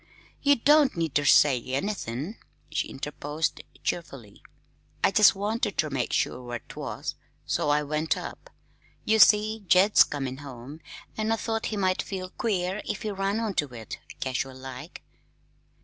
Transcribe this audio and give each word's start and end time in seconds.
"You 0.41 0.55
don't 0.55 0.97
need 0.97 1.13
ter 1.13 1.25
say 1.25 1.61
anythin'," 1.61 2.37
she 2.71 2.87
interposed 2.87 3.61
cheerfully. 3.83 4.41
"I 5.03 5.11
jest 5.11 5.35
wanted 5.35 5.77
ter 5.77 5.91
make 5.91 6.11
sure 6.11 6.41
where 6.41 6.57
'twas, 6.57 7.13
so 7.45 7.69
I 7.69 7.83
went 7.83 8.17
up. 8.17 8.49
You 9.05 9.19
see, 9.19 9.63
Jed's 9.67 10.03
comin' 10.03 10.37
home, 10.37 10.81
an' 11.17 11.31
I 11.31 11.35
thought 11.35 11.67
he 11.67 11.77
might 11.77 12.01
feel 12.01 12.31
queer 12.31 12.81
if 12.85 13.03
he 13.03 13.11
run 13.11 13.39
on 13.39 13.53
to 13.61 13.71
it, 13.75 13.99
casual 14.19 14.55
like." 14.55 15.03